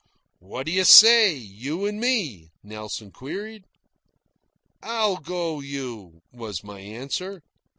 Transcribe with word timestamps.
"What 0.39 0.65
d'ye 0.65 0.81
say, 0.81 1.31
you 1.35 1.85
and 1.85 1.99
me?" 1.99 2.53
Nelson 2.63 3.11
queried. 3.11 3.65
"I'll 4.81 5.17
go 5.17 5.59
you," 5.59 6.21
was 6.31 6.63
my 6.63 6.79
answer. 6.79 7.43